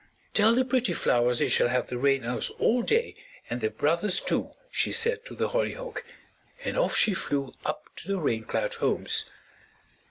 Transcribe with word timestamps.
"Tell 0.33 0.55
the 0.55 0.65
pretty 0.65 0.93
flowers 0.93 1.37
they 1.37 1.47
shall 1.47 1.67
have 1.67 1.85
the 1.85 1.97
Rain 1.99 2.23
Elves 2.23 2.49
all 2.57 2.81
day, 2.81 3.15
and 3.51 3.61
their 3.61 3.69
brothers, 3.69 4.19
too," 4.19 4.49
she 4.71 4.91
said 4.91 5.23
to 5.27 5.35
the 5.35 5.49
hollyhock, 5.49 6.03
and 6.63 6.75
off 6.75 6.95
she 6.97 7.13
flew 7.13 7.53
up 7.63 7.87
to 7.97 8.07
the 8.07 8.17
Rain 8.17 8.43
Cloud 8.43 8.73
homes. 8.73 9.25